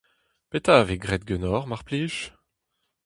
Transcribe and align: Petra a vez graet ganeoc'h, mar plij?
Petra 0.49 0.73
a 0.81 0.83
vez 0.87 0.99
graet 1.03 1.27
ganeoc'h, 1.27 1.67
mar 1.69 1.83
plij? 1.87 2.15